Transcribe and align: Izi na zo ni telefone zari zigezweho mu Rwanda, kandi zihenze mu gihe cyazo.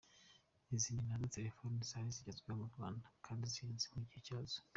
Izi 0.75 0.89
na 0.95 1.03
zo 1.07 1.15
ni 1.19 1.29
telefone 1.37 1.75
zari 1.89 2.09
zigezweho 2.15 2.57
mu 2.61 2.67
Rwanda, 2.71 3.05
kandi 3.25 3.43
zihenze 3.53 3.85
mu 3.93 4.01
gihe 4.07 4.21
cyazo. 4.27 4.57